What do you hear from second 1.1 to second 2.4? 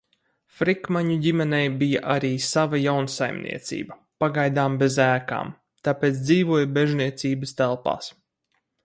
ģimenei bija arī